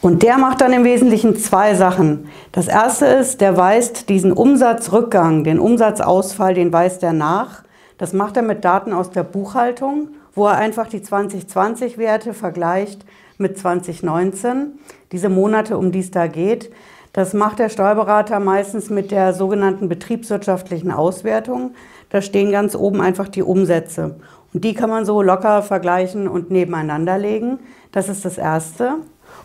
Und 0.00 0.22
der 0.22 0.38
macht 0.38 0.60
dann 0.60 0.72
im 0.72 0.84
Wesentlichen 0.84 1.36
zwei 1.36 1.74
Sachen. 1.74 2.28
Das 2.52 2.68
erste 2.68 3.06
ist, 3.06 3.40
der 3.40 3.56
weist 3.56 4.08
diesen 4.08 4.32
Umsatzrückgang, 4.32 5.42
den 5.42 5.58
Umsatzausfall, 5.58 6.54
den 6.54 6.72
weist 6.72 7.02
er 7.02 7.12
nach. 7.12 7.64
Das 7.98 8.12
macht 8.12 8.36
er 8.36 8.42
mit 8.42 8.64
Daten 8.64 8.92
aus 8.92 9.10
der 9.10 9.24
Buchhaltung, 9.24 10.10
wo 10.34 10.46
er 10.46 10.58
einfach 10.58 10.86
die 10.86 11.00
2020-Werte 11.00 12.34
vergleicht 12.34 13.04
mit 13.36 13.58
2019, 13.58 14.78
diese 15.10 15.28
Monate, 15.28 15.76
um 15.76 15.90
die 15.90 16.00
es 16.00 16.12
da 16.12 16.28
geht. 16.28 16.70
Das 17.16 17.32
macht 17.32 17.60
der 17.60 17.70
Steuerberater 17.70 18.40
meistens 18.40 18.90
mit 18.90 19.10
der 19.10 19.32
sogenannten 19.32 19.88
betriebswirtschaftlichen 19.88 20.90
Auswertung. 20.90 21.70
Da 22.10 22.20
stehen 22.20 22.52
ganz 22.52 22.76
oben 22.76 23.00
einfach 23.00 23.28
die 23.28 23.42
Umsätze. 23.42 24.16
Und 24.52 24.64
die 24.64 24.74
kann 24.74 24.90
man 24.90 25.06
so 25.06 25.22
locker 25.22 25.62
vergleichen 25.62 26.28
und 26.28 26.50
nebeneinander 26.50 27.16
legen. 27.16 27.58
Das 27.90 28.10
ist 28.10 28.26
das 28.26 28.36
Erste. 28.36 28.96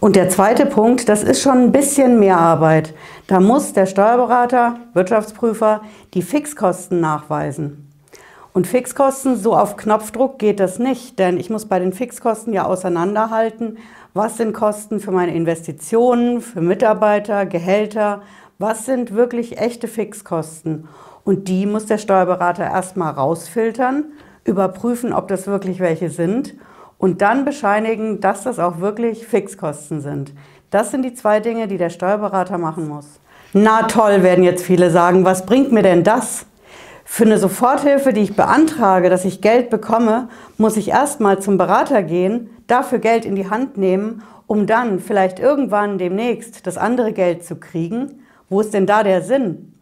Und 0.02 0.18
der 0.18 0.28
zweite 0.28 0.66
Punkt, 0.66 1.08
das 1.08 1.24
ist 1.24 1.42
schon 1.42 1.60
ein 1.60 1.72
bisschen 1.72 2.20
mehr 2.20 2.38
Arbeit. 2.38 2.94
Da 3.28 3.40
muss 3.40 3.72
der 3.72 3.86
Steuerberater, 3.86 4.76
Wirtschaftsprüfer 4.94 5.80
die 6.14 6.24
Fixkosten 6.24 7.00
nachweisen. 7.00 7.91
Und 8.54 8.68
Fixkosten, 8.68 9.38
so 9.38 9.56
auf 9.56 9.78
Knopfdruck 9.78 10.38
geht 10.38 10.60
das 10.60 10.78
nicht, 10.78 11.20
denn 11.20 11.38
ich 11.38 11.50
muss 11.50 11.66
bei 11.66 11.80
den 11.80 11.94
Fixkosten 11.94 12.52
ja 12.52 12.66
auseinanderhalten, 12.66 13.78
was 14.14 14.38
sind 14.38 14.54
Kosten 14.54 15.00
für 15.00 15.12
meine 15.12 15.34
Investitionen, 15.34 16.42
für 16.42 16.60
Mitarbeiter, 16.62 17.46
Gehälter, 17.46 18.22
was 18.60 18.86
sind 18.86 19.16
wirklich 19.16 19.58
echte 19.58 19.88
Fixkosten. 19.88 20.90
Und 21.24 21.48
die 21.48 21.66
muss 21.66 21.86
der 21.86 21.98
Steuerberater 21.98 22.64
erstmal 22.64 23.14
rausfiltern, 23.14 24.06
überprüfen, 24.44 25.14
ob 25.14 25.30
das 25.30 25.48
wirklich 25.48 25.80
welche 25.80 26.10
sind 26.10 26.56
und 26.98 27.22
dann 27.22 27.46
bescheinigen, 27.46 28.20
dass 28.20 28.44
das 28.44 28.60
auch 28.60 28.80
wirklich 28.80 29.26
Fixkosten 29.26 30.02
sind. 30.02 30.34
Das 30.72 30.92
sind 30.92 31.04
die 31.04 31.14
zwei 31.14 31.40
Dinge, 31.40 31.68
die 31.68 31.78
der 31.78 31.90
Steuerberater 31.90 32.58
machen 32.58 32.88
muss. 32.88 33.20
Na 33.54 33.84
toll, 33.84 34.24
werden 34.24 34.44
jetzt 34.44 34.64
viele 34.64 34.90
sagen, 34.90 35.26
was 35.26 35.46
bringt 35.46 35.72
mir 35.72 35.84
denn 35.84 36.04
das? 36.04 36.46
Für 37.14 37.26
eine 37.26 37.38
Soforthilfe, 37.38 38.14
die 38.14 38.22
ich 38.22 38.38
beantrage, 38.38 39.10
dass 39.10 39.26
ich 39.26 39.42
Geld 39.42 39.70
bekomme, 39.70 40.30
muss 40.58 40.78
ich 40.78 40.88
erstmal 40.88 41.42
zum 41.42 41.58
Berater 41.58 42.04
gehen, 42.04 42.50
dafür 42.68 43.00
Geld 43.00 43.26
in 43.26 43.36
die 43.36 43.50
Hand 43.50 43.76
nehmen, 43.76 44.24
um 44.48 44.66
dann 44.66 45.02
vielleicht 45.02 45.38
irgendwann 45.38 45.98
demnächst 45.98 46.66
das 46.66 46.78
andere 46.78 47.12
Geld 47.12 47.44
zu 47.44 47.58
kriegen. 47.58 48.24
Wo 48.48 48.62
ist 48.62 48.74
denn 48.74 48.86
da 48.86 49.04
der 49.04 49.24
Sinn? 49.24 49.74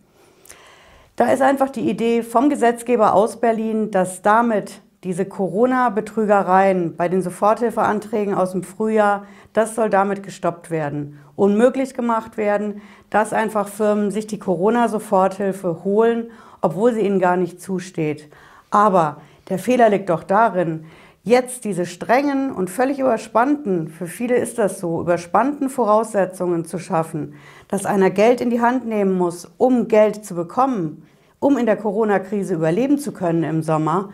Da 1.18 1.32
ist 1.32 1.44
einfach 1.44 1.70
die 1.70 1.88
Idee 1.88 2.24
vom 2.24 2.50
Gesetzgeber 2.50 3.14
aus 3.14 3.40
Berlin, 3.40 3.92
dass 3.92 4.24
damit 4.24 4.82
diese 5.04 5.26
Corona-Betrügereien 5.26 6.96
bei 6.96 7.10
den 7.10 7.22
Soforthilfeanträgen 7.22 8.34
aus 8.34 8.54
dem 8.54 8.64
Frühjahr, 8.64 9.28
das 9.54 9.76
soll 9.76 9.92
damit 9.92 10.24
gestoppt 10.24 10.72
werden. 10.72 11.20
Unmöglich 11.36 11.94
gemacht 11.94 12.38
werden, 12.38 12.82
dass 13.12 13.34
einfach 13.34 13.68
Firmen 13.68 14.10
sich 14.10 14.26
die 14.26 14.40
Corona-Soforthilfe 14.40 15.84
holen, 15.84 16.32
obwohl 16.62 16.94
sie 16.94 17.02
ihnen 17.02 17.20
gar 17.20 17.38
nicht 17.38 17.62
zusteht. 17.62 18.30
Aber 18.72 19.22
der 19.50 19.60
Fehler 19.60 19.90
liegt 19.90 20.10
doch 20.10 20.24
darin, 20.24 20.86
jetzt 21.24 21.66
diese 21.66 21.86
strengen 21.86 22.52
und 22.52 22.70
völlig 22.70 23.00
überspannten, 23.00 23.88
für 23.88 24.08
viele 24.08 24.38
ist 24.38 24.58
das 24.58 24.80
so, 24.80 25.02
überspannten 25.02 25.70
Voraussetzungen 25.70 26.66
zu 26.66 26.80
schaffen, 26.80 27.36
dass 27.68 27.86
einer 27.86 28.10
Geld 28.10 28.42
in 28.42 28.50
die 28.50 28.62
Hand 28.62 28.86
nehmen 28.86 29.18
muss, 29.18 29.48
um 29.58 29.88
Geld 29.88 30.26
zu 30.26 30.36
bekommen, 30.36 31.08
um 31.40 31.58
in 31.58 31.66
der 31.66 31.78
Corona-Krise 31.78 32.56
überleben 32.56 32.98
zu 32.98 33.12
können 33.12 33.44
im 33.44 33.64
Sommer, 33.64 34.10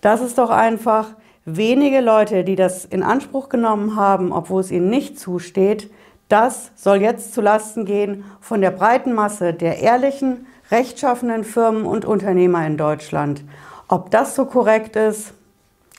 das 0.00 0.20
ist 0.20 0.38
doch 0.38 0.50
einfach 0.50 1.14
wenige 1.44 2.00
Leute, 2.00 2.44
die 2.44 2.56
das 2.56 2.84
in 2.84 3.02
Anspruch 3.02 3.48
genommen 3.48 3.96
haben, 3.96 4.32
obwohl 4.32 4.60
es 4.60 4.70
ihnen 4.70 4.90
nicht 4.90 5.18
zusteht. 5.18 5.90
Das 6.28 6.70
soll 6.76 7.00
jetzt 7.00 7.34
zulasten 7.34 7.84
gehen 7.84 8.24
von 8.40 8.60
der 8.60 8.70
breiten 8.70 9.14
Masse 9.14 9.54
der 9.54 9.78
ehrlichen, 9.78 10.46
rechtschaffenen 10.70 11.44
Firmen 11.44 11.84
und 11.84 12.04
Unternehmer 12.04 12.66
in 12.66 12.76
Deutschland. 12.76 13.42
Ob 13.88 14.10
das 14.10 14.34
so 14.34 14.44
korrekt 14.44 14.96
ist, 14.96 15.32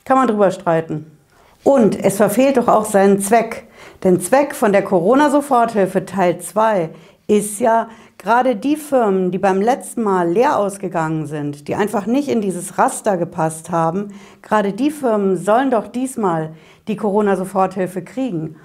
kann 0.04 0.16
man 0.16 0.28
drüber 0.28 0.50
streiten. 0.50 1.18
Und 1.64 2.02
es 2.02 2.16
verfehlt 2.16 2.56
doch 2.56 2.68
auch 2.68 2.84
seinen 2.84 3.20
Zweck. 3.20 3.68
Denn 4.04 4.20
Zweck 4.20 4.54
von 4.54 4.72
der 4.72 4.82
Corona-Soforthilfe 4.82 6.06
Teil 6.06 6.40
2 6.40 6.90
ist 7.26 7.60
ja 7.60 7.88
Gerade 8.22 8.54
die 8.54 8.76
Firmen, 8.76 9.30
die 9.30 9.38
beim 9.38 9.62
letzten 9.62 10.02
Mal 10.02 10.28
leer 10.30 10.58
ausgegangen 10.58 11.24
sind, 11.24 11.68
die 11.68 11.74
einfach 11.74 12.04
nicht 12.04 12.28
in 12.28 12.42
dieses 12.42 12.76
Raster 12.76 13.16
gepasst 13.16 13.70
haben, 13.70 14.08
gerade 14.42 14.74
die 14.74 14.90
Firmen 14.90 15.38
sollen 15.38 15.70
doch 15.70 15.88
diesmal 15.88 16.52
die 16.86 16.96
Corona-Soforthilfe 16.96 18.02
kriegen. 18.02 18.56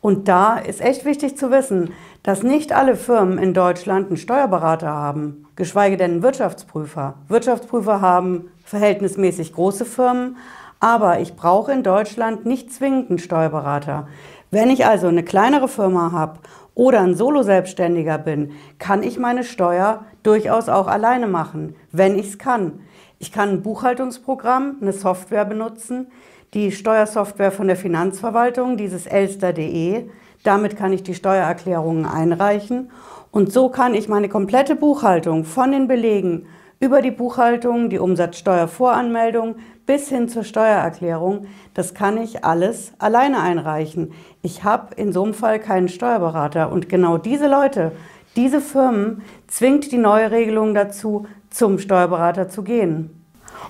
Und 0.00 0.28
da 0.28 0.58
ist 0.58 0.80
echt 0.80 1.04
wichtig 1.04 1.36
zu 1.36 1.50
wissen, 1.50 1.92
dass 2.22 2.42
nicht 2.42 2.72
alle 2.72 2.94
Firmen 2.94 3.38
in 3.38 3.52
Deutschland 3.52 4.08
einen 4.08 4.16
Steuerberater 4.16 4.88
haben, 4.88 5.46
geschweige 5.56 5.96
denn 5.96 6.12
einen 6.12 6.22
Wirtschaftsprüfer. 6.22 7.14
Wirtschaftsprüfer 7.26 8.00
haben 8.00 8.50
verhältnismäßig 8.64 9.52
große 9.52 9.84
Firmen, 9.84 10.36
aber 10.78 11.18
ich 11.20 11.34
brauche 11.34 11.72
in 11.72 11.82
Deutschland 11.82 12.46
nicht 12.46 12.72
zwingend 12.72 13.10
einen 13.10 13.18
Steuerberater. 13.18 14.06
Wenn 14.50 14.70
ich 14.70 14.86
also 14.86 15.08
eine 15.08 15.24
kleinere 15.24 15.68
Firma 15.68 16.12
habe 16.12 16.38
oder 16.74 17.00
ein 17.00 17.16
Solo-Selbstständiger 17.16 18.18
bin, 18.18 18.52
kann 18.78 19.02
ich 19.02 19.18
meine 19.18 19.42
Steuer 19.42 20.04
durchaus 20.22 20.68
auch 20.68 20.86
alleine 20.86 21.26
machen, 21.26 21.74
wenn 21.90 22.16
ich 22.16 22.28
es 22.28 22.38
kann. 22.38 22.80
Ich 23.18 23.32
kann 23.32 23.48
ein 23.48 23.62
Buchhaltungsprogramm, 23.62 24.76
eine 24.80 24.92
Software 24.92 25.44
benutzen, 25.44 26.06
die 26.54 26.72
Steuersoftware 26.72 27.52
von 27.52 27.66
der 27.66 27.76
Finanzverwaltung, 27.76 28.76
dieses 28.76 29.06
elster.de. 29.06 30.08
Damit 30.44 30.76
kann 30.76 30.92
ich 30.92 31.02
die 31.02 31.14
Steuererklärungen 31.14 32.06
einreichen 32.06 32.90
und 33.30 33.52
so 33.52 33.68
kann 33.68 33.94
ich 33.94 34.08
meine 34.08 34.28
komplette 34.28 34.76
Buchhaltung 34.76 35.44
von 35.44 35.72
den 35.72 35.88
Belegen 35.88 36.46
über 36.80 37.02
die 37.02 37.10
Buchhaltung, 37.10 37.90
die 37.90 37.98
Umsatzsteuervoranmeldung 37.98 39.56
bis 39.84 40.08
hin 40.08 40.28
zur 40.28 40.44
Steuererklärung, 40.44 41.46
das 41.74 41.94
kann 41.94 42.18
ich 42.18 42.44
alles 42.44 42.92
alleine 42.98 43.40
einreichen. 43.40 44.12
Ich 44.42 44.62
habe 44.62 44.94
in 44.94 45.12
so 45.12 45.24
einem 45.24 45.34
Fall 45.34 45.58
keinen 45.58 45.88
Steuerberater 45.88 46.70
und 46.70 46.88
genau 46.88 47.18
diese 47.18 47.48
Leute, 47.48 47.92
diese 48.36 48.60
Firmen 48.60 49.22
zwingt 49.48 49.90
die 49.90 49.98
neue 49.98 50.30
Regelung 50.30 50.74
dazu, 50.74 51.26
zum 51.50 51.78
Steuerberater 51.78 52.48
zu 52.48 52.62
gehen. 52.62 53.24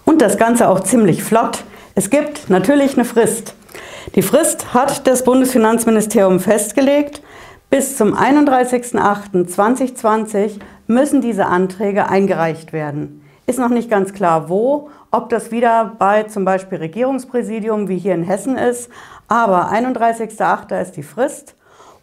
Und 0.05 0.21
das 0.21 0.37
Ganze 0.37 0.69
auch 0.69 0.81
ziemlich 0.81 1.23
flott. 1.23 1.65
Es 1.99 2.09
gibt 2.11 2.49
natürlich 2.49 2.95
eine 2.95 3.05
Frist. 3.05 3.55
Die 4.15 4.23
Frist 4.23 4.73
hat 4.73 5.09
das 5.09 5.25
Bundesfinanzministerium 5.25 6.39
festgelegt. 6.39 7.23
Bis 7.71 7.97
zum 7.97 8.15
31.08.2020 8.15 10.61
müssen 10.87 11.21
diese 11.21 11.47
Anträge 11.47 12.09
eingereicht 12.09 12.73
werden. 12.73 13.25
Ist 13.49 13.59
noch 13.59 13.71
nicht 13.71 13.91
ganz 13.91 14.13
klar, 14.13 14.49
wo, 14.49 14.91
ob 15.11 15.29
das 15.31 15.51
wieder 15.51 15.97
bei 15.99 16.23
zum 16.23 16.45
Beispiel 16.45 16.79
Regierungspräsidium 16.79 17.89
wie 17.89 17.99
hier 17.99 18.15
in 18.15 18.23
Hessen 18.23 18.57
ist, 18.57 18.91
aber 19.27 19.73
31.08. 19.73 20.81
ist 20.81 20.93
die 20.93 21.03
Frist 21.03 21.57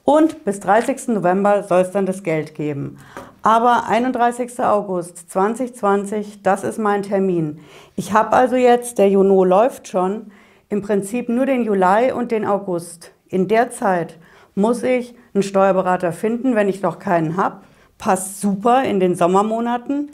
und 0.04 0.44
bis 0.44 0.60
30. 0.60 1.08
November 1.08 1.64
soll 1.64 1.84
es 1.84 1.92
dann 1.92 2.06
das 2.06 2.22
Geld 2.22 2.54
geben. 2.54 2.98
Aber 3.46 3.88
31. 3.88 4.60
August 4.60 5.30
2020, 5.30 6.42
das 6.42 6.64
ist 6.64 6.80
mein 6.80 7.04
Termin. 7.04 7.60
Ich 7.96 8.12
habe 8.12 8.34
also 8.34 8.56
jetzt, 8.56 8.98
der 8.98 9.10
Juno 9.10 9.44
läuft 9.44 9.88
schon, 9.88 10.32
im 10.70 10.82
Prinzip 10.82 11.30
nur 11.30 11.46
den 11.46 11.64
Juli 11.64 12.12
und 12.12 12.32
den 12.32 12.44
August. 12.46 13.12
In 13.30 13.48
der 13.48 13.70
Zeit 13.70 14.18
muss 14.56 14.82
ich 14.82 15.14
einen 15.34 15.44
Steuerberater 15.44 16.12
finden, 16.12 16.56
wenn 16.56 16.68
ich 16.68 16.82
noch 16.82 16.98
keinen 16.98 17.38
habe 17.38 17.62
passt 17.98 18.42
super 18.42 18.84
in 18.84 19.00
den 19.00 19.16
Sommermonaten. 19.16 20.12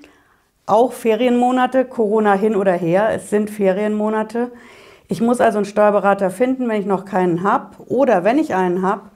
Auch 0.66 0.94
Ferienmonate, 0.94 1.86
Corona 1.86 2.34
hin 2.34 2.56
oder 2.56 2.74
her, 2.74 3.10
es 3.14 3.30
sind 3.30 3.50
Ferienmonate. 3.50 4.52
Ich 5.08 5.22
muss 5.22 5.42
also 5.42 5.58
einen 5.58 5.66
Steuerberater 5.66 6.30
finden, 6.30 6.70
wenn 6.70 6.80
ich 6.80 6.86
noch 6.86 7.06
keinen 7.06 7.44
habe. 7.44 7.84
Oder 7.88 8.24
wenn 8.24 8.38
ich 8.38 8.56
einen 8.56 8.82
habe, 8.82 9.10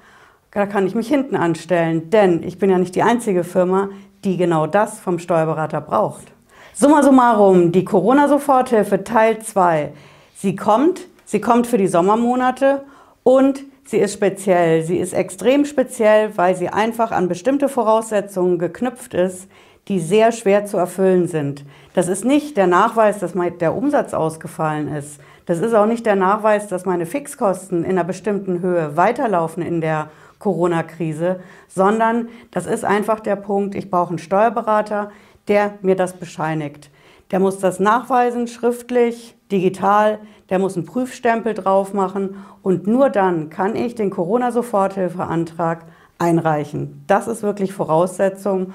da 0.55 0.65
kann 0.65 0.87
ich 0.87 0.95
mich 0.95 1.09
hinten 1.09 1.35
anstellen. 1.35 2.09
Denn 2.09 2.41
ich 2.41 2.57
bin 2.57 2.69
ja 2.69 2.79
nicht 2.79 2.95
die 2.95 3.03
einzige 3.03 3.43
Firma, 3.43 3.89
die 4.23 4.37
genau 4.37 4.65
das 4.65 4.99
vom 4.99 5.19
Steuerberater 5.19 5.81
braucht. 5.81 6.31
Summa 6.73 7.03
summarum, 7.03 7.71
die 7.71 7.85
Corona-Soforthilfe 7.85 9.03
Teil 9.03 9.39
2. 9.39 9.91
Sie 10.33 10.55
kommt, 10.55 11.01
sie 11.25 11.41
kommt 11.41 11.67
für 11.67 11.77
die 11.77 11.87
Sommermonate 11.87 12.83
und 13.23 13.63
Sie 13.87 13.99
ist 13.99 14.13
speziell. 14.13 14.81
Sie 14.81 14.97
ist 14.97 15.13
extrem 15.13 15.63
speziell, 15.63 16.35
weil 16.37 16.55
sie 16.55 16.69
einfach 16.69 17.11
an 17.11 17.27
bestimmte 17.27 17.69
Voraussetzungen 17.69 18.57
geknüpft 18.57 19.13
ist, 19.13 19.47
die 19.87 19.99
sehr 19.99 20.31
schwer 20.31 20.65
zu 20.65 20.77
erfüllen 20.77 21.27
sind. 21.27 21.63
Das 21.93 22.07
ist 22.07 22.25
nicht 22.25 22.57
der 22.57 22.65
Nachweis, 22.65 23.19
dass 23.19 23.33
der 23.61 23.75
Umsatz 23.75 24.15
ausgefallen 24.15 24.87
ist. 24.87 25.19
Das 25.45 25.59
ist 25.59 25.75
auch 25.75 25.85
nicht 25.85 26.07
der 26.07 26.15
Nachweis, 26.15 26.67
dass 26.67 26.85
meine 26.85 27.05
Fixkosten 27.05 27.83
in 27.83 27.91
einer 27.91 28.03
bestimmten 28.03 28.61
Höhe 28.61 28.97
weiterlaufen 28.97 29.61
in 29.61 29.81
der 29.81 30.09
Corona-Krise, 30.45 31.39
sondern 31.67 32.29
das 32.51 32.67
ist 32.67 32.85
einfach 32.85 33.19
der 33.19 33.35
Punkt, 33.35 33.73
ich 33.73 33.89
brauche 33.89 34.09
einen 34.09 34.19
Steuerberater, 34.19 35.09
der 35.47 35.73
mir 35.81 35.95
das 35.95 36.13
bescheinigt. 36.13 36.91
Der 37.31 37.39
muss 37.39 37.57
das 37.57 37.79
nachweisen, 37.79 38.47
schriftlich, 38.47 39.35
digital, 39.51 40.19
der 40.51 40.59
muss 40.59 40.77
einen 40.77 40.85
Prüfstempel 40.85 41.55
drauf 41.55 41.95
machen 41.95 42.45
und 42.61 42.85
nur 42.85 43.09
dann 43.09 43.49
kann 43.49 43.75
ich 43.75 43.95
den 43.95 44.11
Corona-Soforthilfeantrag 44.11 45.85
einreichen. 46.19 47.03
Das 47.07 47.27
ist 47.27 47.41
wirklich 47.41 47.73
Voraussetzung 47.73 48.71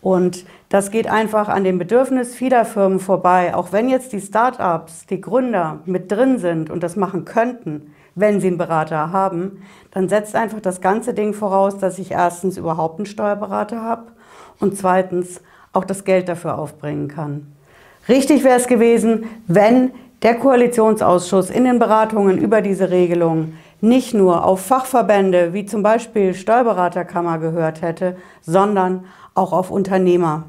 und 0.00 0.44
das 0.70 0.90
geht 0.90 1.06
einfach 1.06 1.48
an 1.48 1.62
dem 1.62 1.78
Bedürfnis 1.78 2.34
vieler 2.34 2.64
Firmen 2.64 2.98
vorbei. 2.98 3.54
Auch 3.54 3.70
wenn 3.70 3.88
jetzt 3.88 4.12
die 4.12 4.20
Start-ups, 4.20 5.06
die 5.06 5.20
Gründer 5.20 5.78
mit 5.84 6.10
drin 6.10 6.38
sind 6.38 6.68
und 6.68 6.82
das 6.82 6.96
machen 6.96 7.24
könnten, 7.24 7.94
wenn 8.14 8.40
sie 8.40 8.48
einen 8.48 8.58
Berater 8.58 9.12
haben, 9.12 9.62
dann 9.90 10.08
setzt 10.08 10.34
einfach 10.34 10.60
das 10.60 10.80
ganze 10.80 11.14
Ding 11.14 11.34
voraus, 11.34 11.78
dass 11.78 11.98
ich 11.98 12.10
erstens 12.10 12.56
überhaupt 12.56 12.98
einen 12.98 13.06
Steuerberater 13.06 13.82
habe 13.82 14.12
und 14.60 14.76
zweitens 14.76 15.40
auch 15.72 15.84
das 15.84 16.04
Geld 16.04 16.28
dafür 16.28 16.58
aufbringen 16.58 17.08
kann. 17.08 17.46
Richtig 18.08 18.44
wäre 18.44 18.58
es 18.58 18.66
gewesen, 18.66 19.24
wenn 19.46 19.92
der 20.22 20.34
Koalitionsausschuss 20.36 21.50
in 21.50 21.64
den 21.64 21.78
Beratungen 21.78 22.38
über 22.38 22.60
diese 22.60 22.90
Regelung 22.90 23.54
nicht 23.80 24.14
nur 24.14 24.44
auf 24.44 24.60
Fachverbände 24.60 25.52
wie 25.52 25.66
zum 25.66 25.82
Beispiel 25.82 26.34
Steuerberaterkammer 26.34 27.38
gehört 27.38 27.82
hätte, 27.82 28.16
sondern 28.40 29.04
auch 29.34 29.52
auf 29.52 29.70
Unternehmer. 29.70 30.44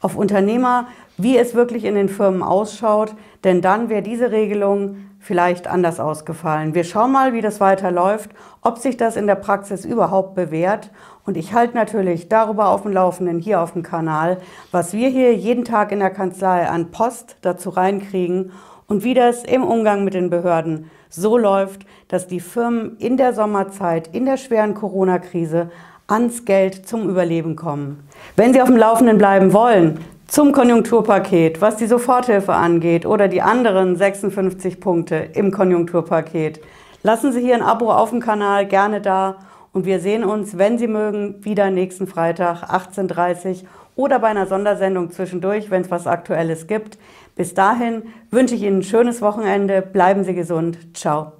Auf 0.00 0.16
Unternehmer, 0.16 0.88
wie 1.16 1.38
es 1.38 1.54
wirklich 1.54 1.84
in 1.84 1.94
den 1.94 2.08
Firmen 2.08 2.42
ausschaut, 2.42 3.14
denn 3.44 3.60
dann 3.60 3.88
wäre 3.88 4.02
diese 4.02 4.32
Regelung 4.32 4.96
vielleicht 5.22 5.68
anders 5.68 6.00
ausgefallen. 6.00 6.74
Wir 6.74 6.82
schauen 6.82 7.12
mal, 7.12 7.32
wie 7.32 7.40
das 7.40 7.60
weiterläuft, 7.60 8.30
ob 8.60 8.78
sich 8.78 8.96
das 8.96 9.16
in 9.16 9.28
der 9.28 9.36
Praxis 9.36 9.84
überhaupt 9.84 10.34
bewährt. 10.34 10.90
Und 11.24 11.36
ich 11.36 11.54
halte 11.54 11.76
natürlich 11.76 12.28
darüber 12.28 12.70
auf 12.70 12.82
dem 12.82 12.92
Laufenden 12.92 13.38
hier 13.38 13.60
auf 13.60 13.72
dem 13.72 13.84
Kanal, 13.84 14.38
was 14.72 14.92
wir 14.92 15.08
hier 15.08 15.34
jeden 15.34 15.64
Tag 15.64 15.92
in 15.92 16.00
der 16.00 16.10
Kanzlei 16.10 16.68
an 16.68 16.90
Post 16.90 17.36
dazu 17.42 17.70
reinkriegen 17.70 18.50
und 18.88 19.04
wie 19.04 19.14
das 19.14 19.44
im 19.44 19.62
Umgang 19.62 20.02
mit 20.02 20.14
den 20.14 20.28
Behörden 20.28 20.90
so 21.08 21.38
läuft, 21.38 21.86
dass 22.08 22.26
die 22.26 22.40
Firmen 22.40 22.96
in 22.98 23.16
der 23.16 23.32
Sommerzeit, 23.32 24.08
in 24.08 24.26
der 24.26 24.36
schweren 24.36 24.74
Corona-Krise 24.74 25.70
ans 26.08 26.44
Geld 26.44 26.86
zum 26.86 27.08
Überleben 27.08 27.54
kommen. 27.54 28.08
Wenn 28.34 28.52
Sie 28.52 28.60
auf 28.60 28.68
dem 28.68 28.76
Laufenden 28.76 29.18
bleiben 29.18 29.52
wollen, 29.52 30.00
zum 30.32 30.52
Konjunkturpaket, 30.52 31.60
was 31.60 31.76
die 31.76 31.86
Soforthilfe 31.86 32.54
angeht 32.54 33.04
oder 33.04 33.28
die 33.28 33.42
anderen 33.42 33.96
56 33.96 34.80
Punkte 34.80 35.16
im 35.16 35.50
Konjunkturpaket. 35.50 36.62
Lassen 37.02 37.32
Sie 37.32 37.42
hier 37.42 37.54
ein 37.54 37.60
Abo 37.60 37.92
auf 37.92 38.08
dem 38.08 38.20
Kanal 38.20 38.64
gerne 38.64 39.02
da 39.02 39.40
und 39.74 39.84
wir 39.84 40.00
sehen 40.00 40.24
uns, 40.24 40.56
wenn 40.56 40.78
Sie 40.78 40.86
mögen, 40.86 41.44
wieder 41.44 41.70
nächsten 41.70 42.06
Freitag 42.06 42.62
18.30 42.62 43.64
Uhr 43.64 43.68
oder 43.94 44.20
bei 44.20 44.28
einer 44.28 44.46
Sondersendung 44.46 45.10
zwischendurch, 45.10 45.70
wenn 45.70 45.82
es 45.82 45.90
was 45.90 46.06
Aktuelles 46.06 46.66
gibt. 46.66 46.96
Bis 47.36 47.52
dahin 47.52 48.04
wünsche 48.30 48.54
ich 48.54 48.62
Ihnen 48.62 48.78
ein 48.78 48.84
schönes 48.84 49.20
Wochenende, 49.20 49.82
bleiben 49.82 50.24
Sie 50.24 50.32
gesund, 50.32 50.96
ciao. 50.96 51.32